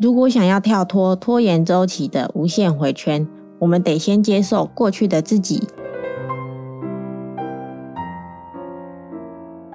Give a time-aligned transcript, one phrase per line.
[0.00, 3.26] 如果想要跳脱拖延周期的无限回圈，
[3.58, 5.66] 我们得先接受过去的自己。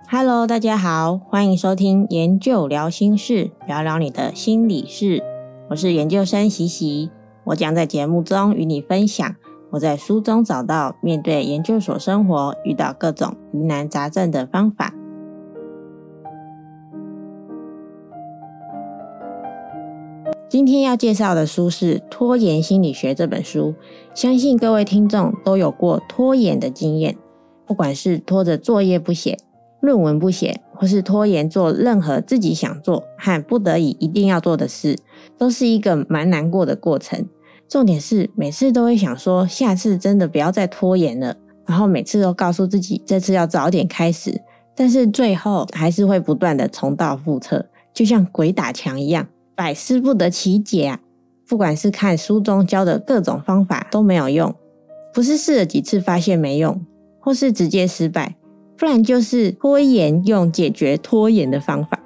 [0.10, 5.22] Hello，大家好，欢迎收听研究聊心事，聊聊你的心理事。
[5.70, 7.12] 我是研究生习习，
[7.44, 9.36] 我将在节目中与你分享
[9.72, 14.94] 我在书中找到面对研究所生活遇到各种疑难杂症的方法。
[20.54, 23.74] 今天要介绍的书是《拖延心理学》这本书，
[24.14, 27.18] 相信各位听众都有过拖延的经验，
[27.66, 29.36] 不管是拖着作业不写、
[29.82, 35.00] 论文不写，或是拖延做任何自己想做和不得已一定要做的事，
[35.40, 37.28] 都是一个蛮难过的过程。
[37.68, 41.36] 重点是每次都会想说，下次真的不要再拖延了，
[41.66, 44.40] 然后每次都告诉自己这次要早点开始，
[44.76, 49.28] 但是最后还是会不断的重蹈覆辙，就像鬼打墙一样。
[49.56, 51.00] 百思不得其解啊！
[51.48, 54.56] 不管是看书中教的各种方法都没有用，
[55.14, 56.84] 不是试了几次发现没用，
[57.20, 58.36] 或是直接失败，
[58.76, 62.00] 不然就是拖延用解决拖延的方法。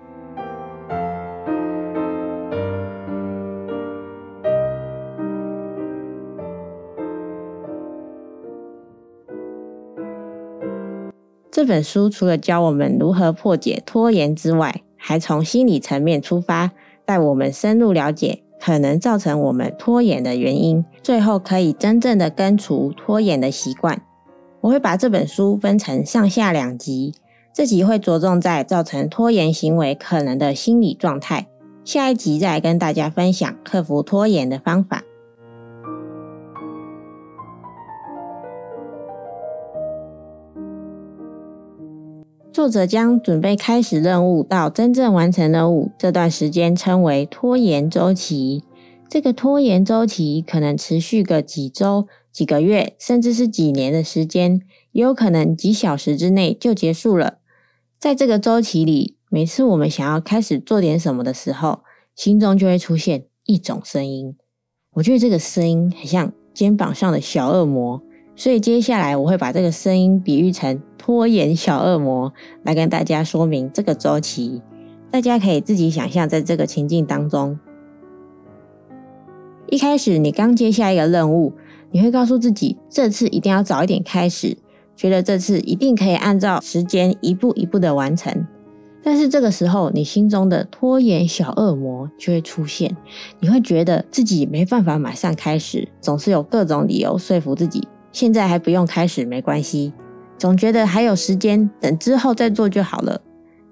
[11.50, 16.72] 这本书除了教我们如何破解拖延之外，还从心理层面出发。
[17.08, 24.02] 带我们深入了解可能造成我们拖延的原因，最后可以真正的根除拖延的习惯。
[24.60, 27.14] 我会把这本书分成上下两集，
[27.54, 31.48] 这集会着重在造成拖延行为可能的心理状态，
[31.86, 35.04] 下一集再跟大家分享克服拖延的方法。
[42.58, 48.64] 作者将准备开始任务到真正完成任务这段时间称为拖延周期。
[49.08, 54.60] 这个拖延周期可能持续个几周、几个月，甚至是几年的时间，
[54.92, 57.38] 也有可能几小时之内就结束了。
[58.00, 61.82] 在这个周期里，每次我们想要开始做点什么的时候，
[62.16, 64.36] 心中就会出现一种声音。
[64.94, 68.02] 我觉得这个声音很像肩膀上的小恶魔。
[68.38, 72.32] 所以接下来我会把这个声音比喻成拖延小恶魔，
[72.62, 74.62] 来跟大家说明这个周期。
[75.10, 77.58] 大家可以自己想象，在这个情境当中，
[79.72, 81.54] 一开始你刚接下一个任务，
[81.90, 84.56] 你会告诉自己这次一定要早一点开始，
[84.96, 88.46] 觉得这次一定可以按照时间一步一步的完成。
[89.02, 92.96] 但是这个时候，你心中的拖延小恶魔就会出现，
[93.40, 97.88] 你会觉得自己没办法马上开始，总是有各种理由说服自己。
[98.18, 99.94] 现在还不用开始，没关系。
[100.40, 103.22] 总觉得还有时间，等之后再做就好了。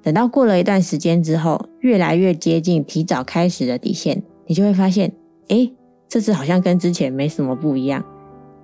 [0.04, 5.12] 等到过了一段时间之后，越来越接近提早开始的底线，你就会发现，
[5.48, 5.74] 诶，
[6.08, 8.06] 这次好像跟之前没什么不一样。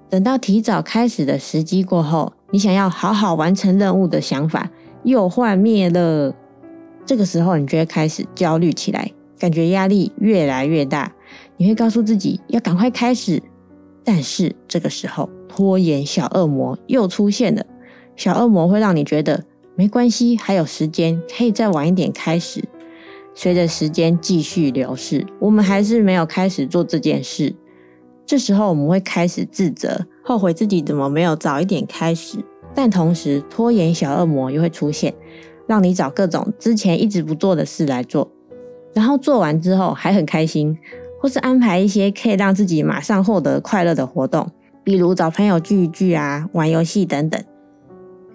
[0.08, 4.70] 等到提早开始的时机过后，你想要好好完成任务的想法
[5.04, 6.32] 又幻灭了。
[7.08, 11.12] 这个时候，你就会开始焦虑起来，感觉压力越来越大。
[11.58, 13.42] 你会告诉自己要赶快开始，
[14.04, 17.66] 但是这个时候，拖延小恶魔又出现了，
[18.16, 19.44] 小恶魔会让你觉得
[19.76, 22.64] 没关系，还有时间，可以再晚一点开始。
[23.36, 27.54] 随着时间继续流逝，我们还是没有开始做这件事。
[28.26, 32.38] 这时候我们会开始自责，后悔自己怎么没有早一点开始。
[32.74, 35.14] 但同时，拖延小恶魔又会出现，
[35.68, 38.32] 让你找各种之前一直不做的事来做，
[38.94, 40.78] 然后做完之后还很开心，
[41.20, 44.50] 或是安排一些可以让自己马上获得快乐的活动。
[44.84, 47.44] 比如找朋友聚一聚啊，玩游戏等等。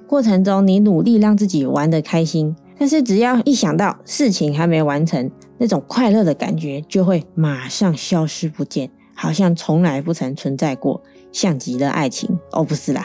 [0.06, 11.02] 过程中你努力让自己玩得开心，但是只要一想到事情还没完成，那种快乐的感觉就会马上消失不见，好像从来不曾存在过，
[11.32, 12.38] 像极了爱情。
[12.52, 13.04] 哦，不是啦，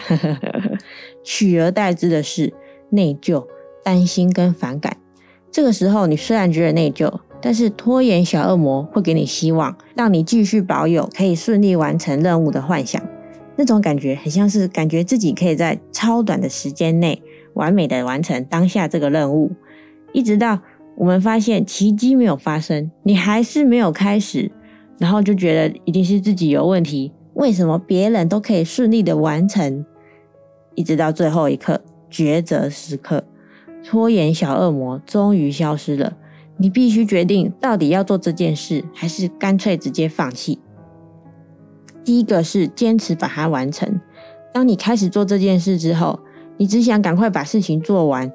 [1.24, 2.54] 取而代之的是
[2.90, 3.46] 内疚、
[3.84, 4.98] 担心跟反感。
[5.52, 7.12] 这个时候你虽然觉得内疚。
[7.44, 13.02] 但是拖延小恶魔会给你希望，让你继续保有可以顺利完成任务的幻想。
[13.62, 17.22] 那种感觉很像是感觉自己可以在超短的时间内
[17.54, 19.52] 完美的完成当下这个任务，
[20.14, 20.60] 一直到
[20.98, 24.52] 我们发现奇迹没有发生，你还是没有开始，
[24.98, 29.86] 然后就觉得一定是自己有问题，为什么别人都可以顺利的完成？
[30.74, 33.24] 一直到最后一刻抉择时刻，
[33.84, 36.18] 拖延小恶魔终于消失了，
[36.58, 40.58] 你必须决定到底要做这件事，还是干脆直接放弃。
[42.04, 44.00] 第一个是坚持把它完成。
[44.54, 46.20] 当你开始做这件事之后，
[46.58, 48.32] 你只想赶快把事情做完，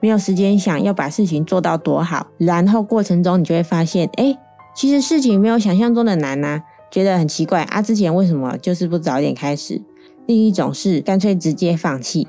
[0.00, 2.28] 没有时间想要把事情做到多好。
[2.38, 4.38] 然后过程中你就会发现，哎，
[4.74, 9.82] 其实事情没有想象中的难啊，觉得很奇怪啊，之前为什么就是不早点开始？
[10.26, 12.26] 另一种是干脆直接放弃，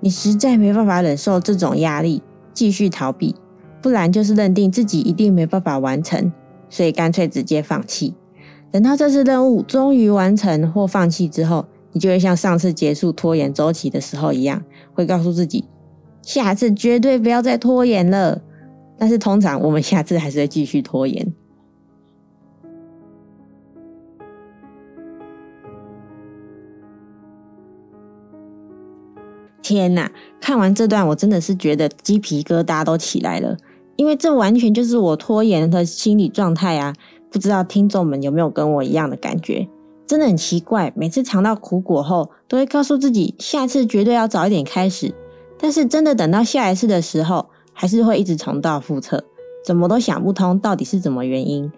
[0.00, 3.34] 你实在没办法忍受这种压力，继续逃避；
[3.80, 6.32] 不然就是认定自己一定没办法完成，
[6.68, 8.14] 所以干脆直接放弃。
[8.72, 14.64] 等到这次任务终于完成或放弃之后，你就会像上次结束拖延周期的时候一样，
[14.94, 15.66] 会告诉自己，
[16.22, 18.40] 下次绝对不要再拖延了。
[18.98, 21.34] 但是通常我们下次还是会继续拖延。
[29.60, 30.10] 天哪！
[30.40, 33.56] 看完这段，我真的是觉得鸡皮疙瘩都起来了，
[33.96, 36.94] 因为这完全就是我拖延的心理状态啊！
[37.32, 39.66] 不知道听众们有没有跟我一样的感觉？
[40.06, 45.14] 真的很奇怪，每次尝到苦果后，都会告诉自己下次绝对要早一点开始，
[45.58, 49.24] 但是真的等到下一次的时候，还是会一直重蹈覆辙，
[49.64, 51.72] 怎么都想不通到底是什么原因。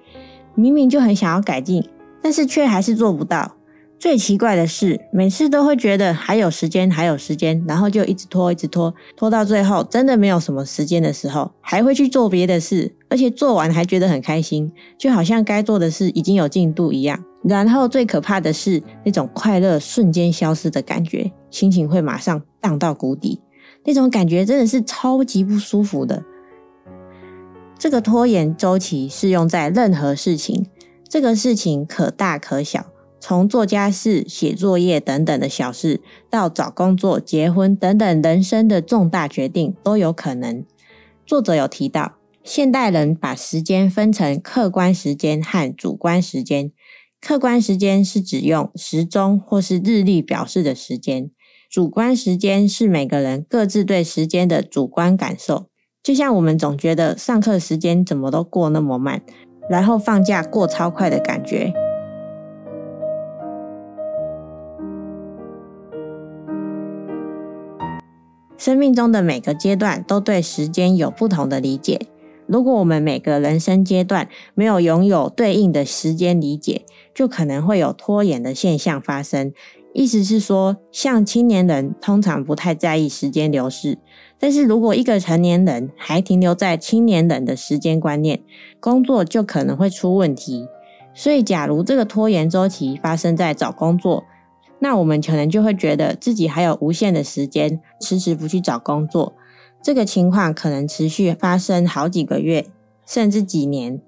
[0.56, 1.88] 明明就很想要改进，
[2.20, 3.52] 但是却还是做不到。
[3.99, 17.25] 最奇怪的是，每次都会觉得还有时间，还有时间，然后就一直拖，一直拖，拖到最后真的没有什么时间的时候，还会去做别的事，而且做完还觉得很开心，就好像该做的事已经有进度一样。
[17.43, 23.41] 然后最可怕的是那种快乐瞬间消失的感觉，心情会马上荡到谷底，
[23.85, 26.23] 那种感觉真的是超级不舒服的。
[27.79, 30.67] 这个拖延周期适用在任何事情，
[31.08, 32.87] 这个事情可大可小，
[33.26, 40.62] 从做家事、写作业等等的小事，到找工作、结婚等等人生的重大决定都有可能。
[41.24, 46.70] 作者有提到，现代人把时间分成客观时间和主观时间。
[47.18, 51.30] 客观时间是指用时钟或是日历表示的时间，
[51.70, 55.70] 主观时间是每个人各自对时间的主观感受。
[56.02, 59.22] 就像我们总觉得上课时间怎么都过那么慢，
[59.70, 61.72] 然后放假过超快的感觉。
[68.64, 72.00] 生命中的每个阶段都对时间有不同的理解。
[72.46, 79.52] 如果我们每个人生阶段没有拥有对应的时间理解，就可能会有拖延的现象发生。
[79.93, 83.99] 意思是说，像青年人通常不太在意时间流逝，
[84.38, 88.40] 但是如果一个成年人还停留在青年人的时间观念，
[88.81, 90.67] 工作就可能会出问题。
[91.14, 94.25] 所以，假如这个拖延周期发生在找工作，
[94.84, 99.32] 那我们可能就会觉得自己还有无限的时间，迟迟不去找工作。
[99.82, 102.66] 这个情况可能持续发生好几个月，
[103.06, 104.02] 甚至几年。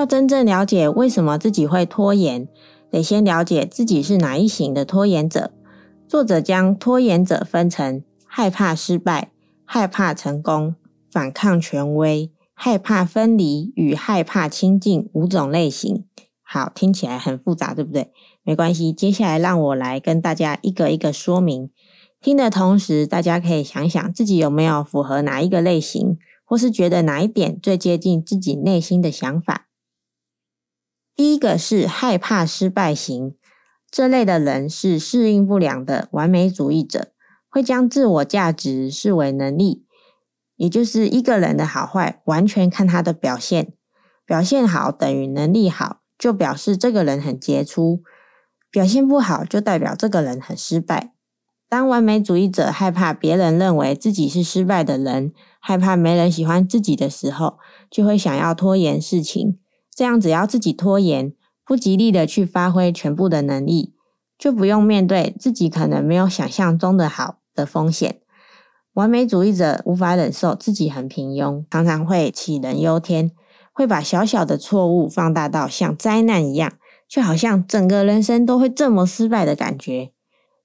[0.00, 2.48] 要真正了解为什么自己会拖延，
[2.90, 5.52] 得先了解自己是哪一型的拖延者。
[6.08, 9.30] 作者将拖延者分成害怕失败、
[9.66, 10.74] 害怕成功、
[11.12, 16.06] 反抗权威、害怕分离与害怕亲近五种类型。
[16.42, 18.10] 好，听起来很复杂，对不对？
[18.42, 21.68] 没关系，接下来让我来跟大家一个一个说明。
[22.22, 26.16] 听的同时，大家可以想想自己有没有符合哪一个类型，
[26.46, 29.66] 或是觉得哪一点最接近自己内心的想法。
[31.20, 33.34] 第一个是害怕失败型，
[33.90, 37.12] 这类的人是适应不良的完美主义者，
[37.50, 39.84] 会将自我价值视为能力，
[40.56, 43.74] 也就是一个人的好坏完全看他的表现，
[44.24, 48.00] 表现好等于能力好，就表示这个人很杰出；
[48.70, 51.12] 表现不好，就代表这个人很失败。
[51.68, 57.58] 当完美主义者害怕别人认为自己是失败的人，害怕没人喜欢自己的时候，
[57.90, 59.58] 就会想要拖延事情。
[59.94, 63.94] 这样，只要自己拖延，不极力的去发挥全部的能力，
[64.38, 68.20] 就不用面对自己可能没有想象中的好的风险。
[68.94, 73.30] 完美主义者无法忍受自己很平庸，常常会杞人忧天，
[73.72, 76.72] 会把小小的错误放大到像灾难一样，
[77.08, 80.12] 就好像整个人生都会这么失败的感觉。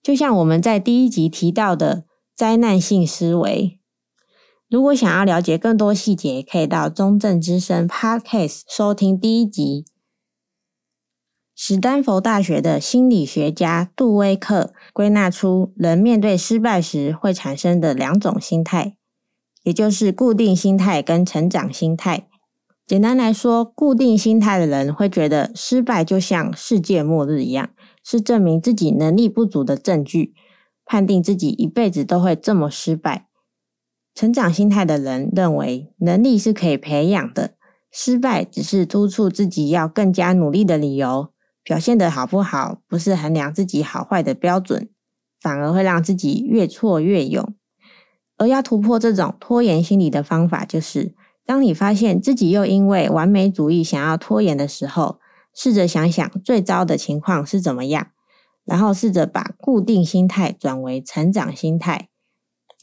[0.02, 2.06] 就像我们在第一集提到的
[2.36, 3.80] 灾难性思维。
[4.68, 9.86] 如果想要了解更多细节，可以到中正之声 Podcast 收听第一集。
[11.54, 18.98] 史丹佛大学的心理学家杜威克归纳出人面对失败时会产生的两种心态，
[19.64, 22.28] 也就是固定心态跟成长心态。
[22.88, 27.70] 简单来说，固定心态的人会觉得失败就像世界末日一样。
[28.04, 30.34] 是证明自己能力不足的证据，
[30.86, 33.28] 判定自己一辈子都会这么失败。
[34.16, 37.56] 成长心态的人认为能力是可以培养的，
[37.92, 41.28] 失败只是督促自己要更加努力的理由。
[41.64, 44.90] 表现得好不好，不是衡量自己好坏的标准，
[45.42, 47.54] 反而会让自己越挫越勇。
[48.38, 51.14] 而要突破这种拖延心理的方法，就是
[51.46, 55.20] 当你发现自己又因为完美主义想要拖延的时候。
[55.58, 58.08] 试着想想最糟的情况是怎么样，
[58.66, 62.10] 然后试着把固定心态转为成长心态，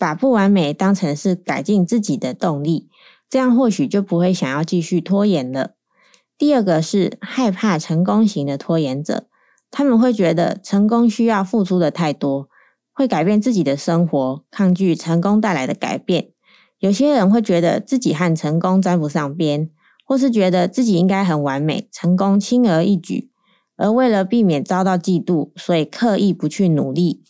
[0.03, 2.89] 把不完美当成是改进自己的动力，
[3.31, 5.75] 这样或许就不会想要继续拖延了。
[6.37, 9.29] 第二个是害怕成功型的拖延者，
[9.71, 12.49] 他们会觉得成功需要付出的太多，
[12.93, 16.31] 会改变自己的生活，抗拒成功带来的改变。
[16.81, 19.71] 有些人会觉得自己和成功沾不上边。
[20.05, 23.31] 或是觉得自己应该很完美，成功轻而易举，
[23.77, 27.23] 而为了避免遭到嫉妒，所以刻意不去努力。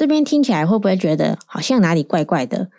[0.00, 2.70] 这边听起来会不会觉得好像哪里怪怪的？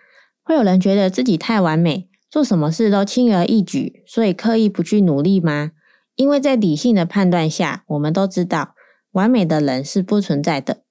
[0.41, 5.69] 会有人觉得自己太完美，做什么事都轻而易举，所以刻意不去努力吗？
[6.15, 8.73] 因为在理性的判断下，我们都知道
[9.11, 10.81] 完美的人是不存在的。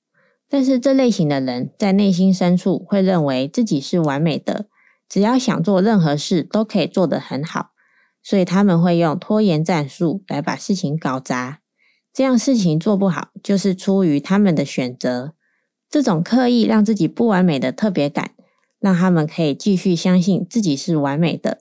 [0.49, 4.67] 但是这类型的人在内心深处会认为自己是完美的，
[5.09, 7.71] 只要想做任何事都可以做得很好。
[8.23, 11.59] 所以他们会用拖延战术来把事情搞砸，
[12.13, 15.33] 这样事情做不好就是出于他们的选择。
[15.91, 18.31] 这种刻意让自己不完美的特别感，
[18.79, 21.59] 让他们可以继续相信自己是完美的。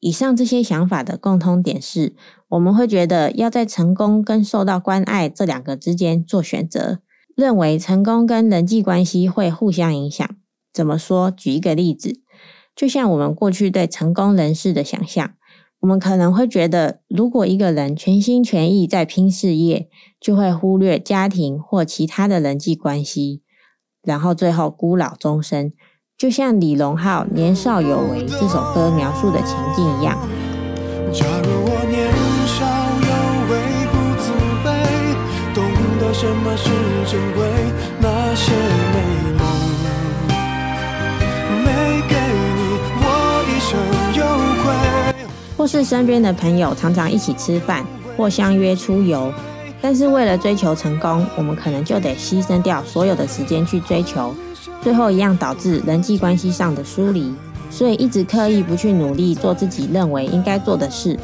[0.00, 2.14] 以上这些想法的共通点是，
[2.48, 6.98] 我们会觉得要在成功跟受到关爱这两个之间做选择，
[7.34, 10.28] 认为成功跟人际关系会互相影响。
[10.70, 11.30] 怎么说？
[11.30, 12.20] 举一个例子，
[12.76, 15.34] 就像我们过去对成功人士的想象。
[15.80, 23.42] 我们可能会觉得，如果一个人全心全意在拼事业，就会忽略家庭或其他的人际关系，
[24.04, 25.72] 然后最后孤老终生，
[26.16, 30.18] 就像李荣浩《年少有为》这首歌描述的情境一样。
[31.12, 32.10] 假如我年
[32.46, 32.64] 少
[33.00, 33.08] 有
[33.50, 33.52] 为
[33.92, 34.30] 不自
[34.64, 34.66] 卑，
[35.54, 35.64] 懂
[35.98, 36.68] 得什么是
[37.10, 37.38] 珍贵，
[38.00, 38.52] 那些
[38.92, 38.96] 美
[39.38, 39.42] 梦
[41.64, 41.66] 没
[42.08, 42.12] 给
[42.56, 42.60] 你，
[43.00, 43.02] 我
[43.48, 43.70] 一生
[44.18, 44.20] 有
[44.62, 44.64] 愧。
[45.56, 49.32] 或是身边的朋友常常一起吃饭或相约出游，
[49.84, 54.34] 但是为了追求成功，我们可能就得牺牲掉所有的时间去追求，
[54.80, 57.30] 最后一样导致人际关系上的疏离。
[57.68, 61.18] 所以一直刻意不去努力做自己认为应该做的事。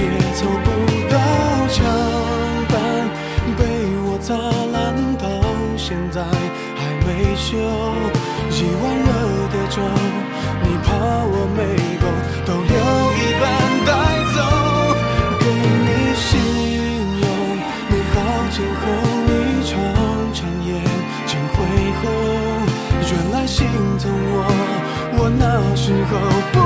[0.00, 0.68] 也凑不
[1.10, 1.14] 到
[1.68, 1.76] 墙
[2.68, 2.74] 板，
[3.56, 3.60] 被
[4.06, 4.34] 我砸
[4.72, 4.80] 烂
[5.18, 5.28] 到
[5.76, 6.22] 现在
[6.76, 7.48] 还没修。
[8.50, 9.08] 一碗热
[9.52, 9.76] 的粥，
[10.62, 10.88] 你怕
[11.32, 11.60] 我没
[12.00, 12.04] 够，
[12.44, 12.74] 都留
[13.16, 13.42] 一半
[13.86, 13.88] 带
[14.34, 14.38] 走，
[15.38, 15.44] 给
[15.86, 16.28] 你心
[17.20, 17.24] 有
[17.90, 18.16] 美好，
[18.50, 18.56] 今。
[18.64, 18.82] 后
[19.26, 19.30] 你
[19.64, 19.70] 常
[20.34, 20.68] 常眼
[21.26, 21.56] 睛会
[22.00, 22.02] 红，
[23.08, 23.58] 原来心
[23.98, 24.02] 疼
[24.32, 24.36] 我，
[25.16, 25.42] 我那
[25.76, 26.12] 时候
[26.52, 26.56] 不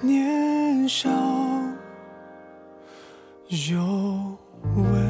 [0.00, 1.08] 年少
[3.48, 4.38] 有
[4.76, 5.00] 为。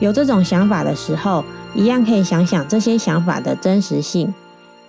[0.00, 4.34] 有这种想法的时候，一样可以想想这些想法的真实性。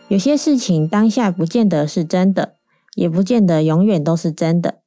[0.08, 2.56] 有些事情当下不见得是真的，
[2.96, 4.80] 也不见得永远都是真的。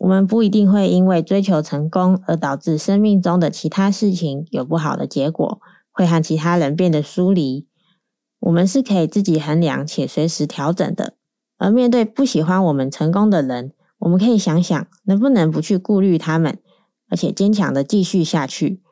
[0.00, 5.60] 我们不一定会因为追求成功而导致生命中的其他事情有不好的结果，
[5.92, 7.66] 会和其他人变得疏离。
[8.40, 11.14] 我们是可以自己衡量且随时调整的。
[11.58, 16.58] 而面对不喜欢我们成功的人，我们可以想想能不能不去顾虑他们，
[17.10, 18.82] 而且坚强的继续下去。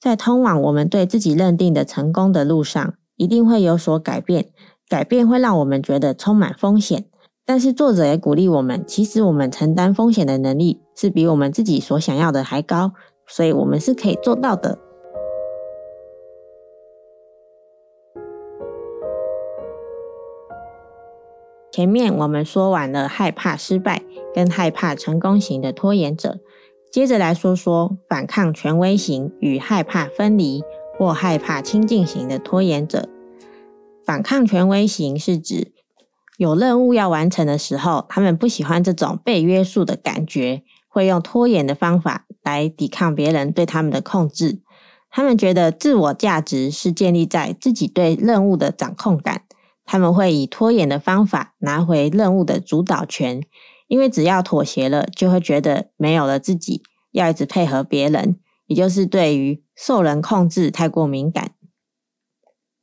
[0.00, 4.50] 在通往我们对自己认定的成功的路上，一定会有所改变。
[4.88, 7.06] 改变会让我们觉得充满风险。
[7.46, 12.92] 但是作者也鼓励我们，其实我们承担风险的能力是比我们自己所想要的还高，
[13.26, 14.78] 所以我们是可以做到的。
[21.72, 24.02] 前面我们说完了害怕失败
[24.34, 26.38] 跟害怕成功型的拖延者，
[26.92, 30.62] 接着来说说反抗权威型与害怕分离
[30.98, 33.08] 或害怕亲近型的拖延者。
[34.04, 35.72] 反抗权威型是指，
[36.36, 44.60] 有任务要完成的时候，他们不喜欢这种被约束的感觉，会用拖延的方法来抵抗别人对他们的控制。
[45.10, 49.44] 他们觉得自我价值是建立在自己对任务的掌控感，
[49.92, 53.42] 他们会以拖延的方法拿回任务的主导权，
[53.88, 58.36] 因为只要妥协了，就会觉得没有了自己，要一直配合别人，
[58.68, 61.50] 也就是对于受人控制太过敏感。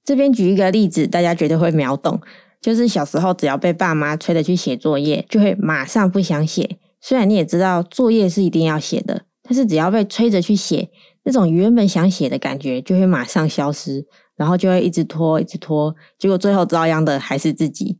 [0.06, 2.22] 这边举一个例子，大家绝对会秒懂。
[2.62, 6.78] 就是小时候，只要被爸妈催着去写作业，就会马上不想写。
[7.02, 10.92] 虽然你也知道作业是一定要写的，但是只要被催着去写，
[11.24, 14.06] 那种原本想写的感觉就会马上消失，
[14.40, 18.00] 然后就会一直拖，一直拖，结果最后遭殃的还是自己。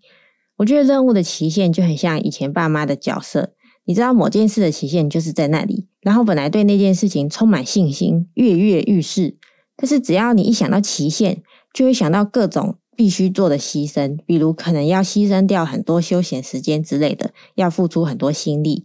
[0.56, 3.52] 我觉得任务的期限就很像以前爸妈的角色，
[3.84, 9.36] 你知道某件事的期限就是在那里，然后本来对那件事情充满信心，跃跃欲试，
[9.76, 12.78] 但是只要你一想到期限，就会想到各种。
[12.96, 18.84] 必须做的牺牲，比如可能要牺牲掉很多休闲时间之类的，要付出很多心力。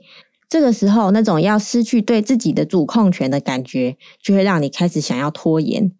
[0.49, 5.90] 这个时候，那种要失去对自己的主控权的感觉，就会让你开始想要拖延。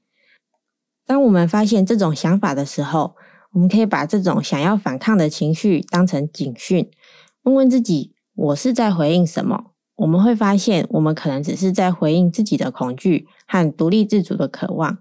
[1.07, 3.15] 当我们发现这种想法的时候，
[3.53, 6.91] 我们可以把这种想要反抗的情绪当成警讯，
[7.43, 9.73] 问问自己：我是在回应什么？
[9.97, 14.99] 我们会发现，我们可能只是在回应自己的恐惧和独立自主的渴望。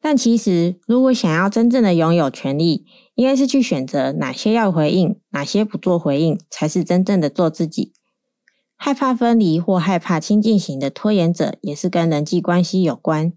[0.00, 7.92] 但其实，如果想要真正的拥有权利，应该是去选择哪些要回应，哪些不做回应，才是真正的做自己。
[8.76, 13.32] 害怕分离或害怕亲近型的拖延者，也是跟人际关系有关。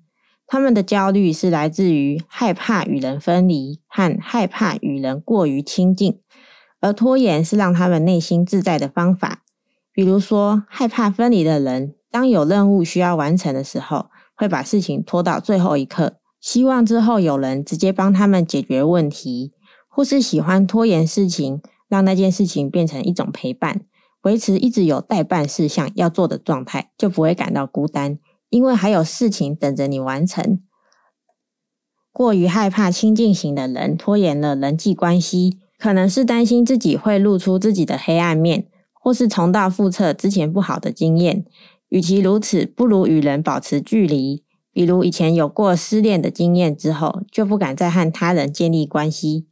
[0.48, 6.20] 他们的焦虑是来自于害怕与人分离和害怕与人过于亲近，
[6.80, 9.44] 而拖延是让他们内心自在的方法。
[9.92, 16.18] 比如说，害怕分离的人，当有任务需要完成的时候，会把事情拖到最后一刻。
[16.42, 19.54] 希望之后有人直接帮他们解决问题，
[19.88, 23.82] 或是喜欢拖延事情，让那件事情变成一种陪伴，
[24.22, 30.60] 维持一直有待办事项要做的状态，就不会感到孤单，因为还有事情等着你完成。
[32.12, 41.46] 过于害怕亲近型的人，拖延了人际关系，可能是担心自己会露出自己的黑暗面，或是重蹈覆辙之前不好的经验。
[41.90, 44.44] 与其如此，不如与人保持距离。
[44.72, 49.48] 比如以前有过失恋的经验之后，就不敢再和他人建立关系。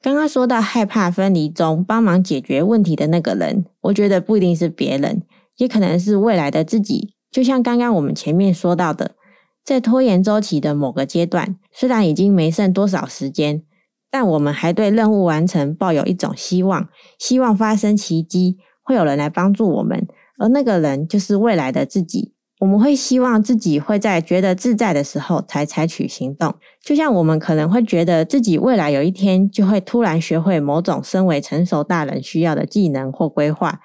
[0.00, 5.22] 刚刚说到害怕分离中帮忙解决问题的那个人，我觉得不一定是别人，
[5.56, 7.14] 也可能是未来的自己。
[7.34, 9.16] 就像刚刚我们前面说到的，
[9.64, 13.64] 在拖延周期的某个阶段，虽然已经没剩多少时间，
[14.08, 20.06] 但我们还对任务完成抱有一种希望，希望发生奇迹，会有人来帮助我们，
[20.38, 22.34] 而那个人就是未来的自己。
[22.60, 33.80] 我们会希望自己会在觉得自在的时候才采取行动，就像我们可能会觉得自己未来有一天就会突然学会某种身为成熟大人需要的技能或规划，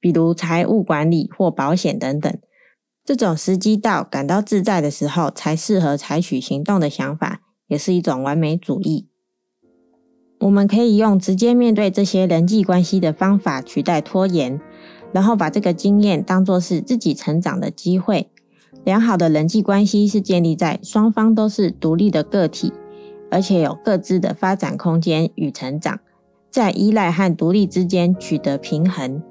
[0.00, 2.34] 比如财务管理或保险等等。
[3.04, 9.08] 这种时机到感到自在的时候才适合采取行动的想法，也是一种完美主义。
[10.40, 14.60] 我们可以用直接面对这些人际关系的方法取代拖延。
[15.12, 18.32] 然后把这个经验当作是自己成长的机会。
[18.82, 22.72] 良好的人际关系是建立在双方都是独立的个体，
[23.30, 26.00] 而且有各自的发展空间与成长，
[26.50, 29.22] 在依赖和独立之间取得平衡。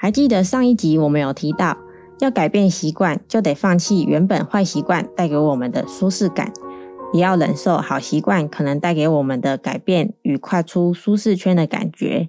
[0.00, 1.76] 还记得上一集我们有提到，
[2.20, 6.52] 要改变习惯，就得放弃原本坏习惯带给我们的舒适感，
[7.12, 12.28] 也要忍受好习惯可能带给我们的改变与跨出舒适圈的感觉。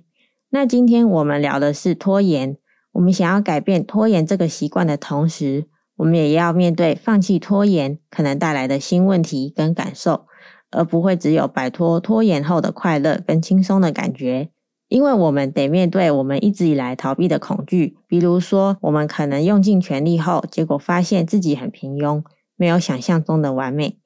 [0.49, 2.57] 那今天我们聊的是拖延，
[2.93, 5.67] 我们想要改变拖延这个习惯的同时，
[5.99, 10.27] 我们也要面对放弃拖延可能带来的新问题跟感受，
[10.71, 14.49] 而不会只有摆脱拖延后的快乐跟轻松的感觉。
[14.87, 22.23] 因为我们得面对我们一直以来逃避的恐惧，比如说，我们可能用尽全力后，结果发现自己很平庸，
[22.55, 23.99] 没有想象中的完美。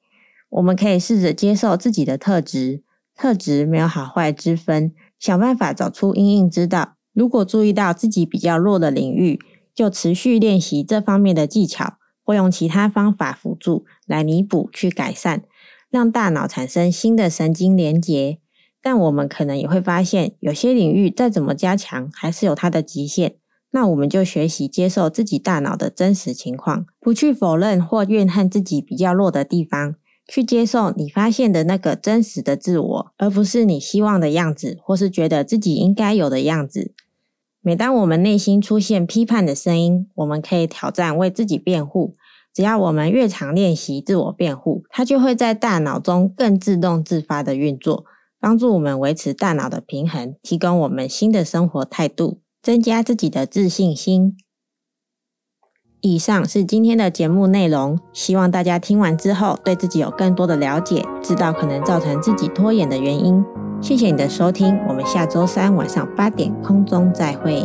[0.50, 2.82] 我们可以试着接受自己的特质，
[3.14, 6.96] 特质没有好坏之分，想办法找出因应之道。
[7.12, 9.38] 如果注意到自己比较弱的领域，
[9.74, 15.42] 就持续练习这方面的技巧，或用其他方法辅助来弥补、去改善，
[15.90, 18.38] 让大脑产生新的神经连结。
[18.80, 23.36] 但我们可能也会发现，有些领域再怎么加强，还是有它的极限。
[23.70, 29.96] 那我们就学习接受自己大脑的真实情况，不去否认或怨恨自己比较弱的地方，
[30.28, 36.94] 去接受你发现的那个真实的自我，而不是你希望的样子，或是觉得自己应该有的样子。
[37.66, 42.14] 每当我们内心出现批判的声音，我们可以挑战为自己辩护。
[42.52, 48.04] 只要我们越常练习自我辩护，它就会在大脑中更自动自发的运作。
[48.38, 54.36] 帮助我们维持大脑的平衡，提供我们新的生活态度，增加自己的自信心。
[56.02, 63.42] 以上是今天的节目内容，希望大家听完之后对自己有更多的了解，知道可能造成自己拖延的原因。
[63.84, 67.62] 谢谢你的收听，我们下周三晚上八点空中再会。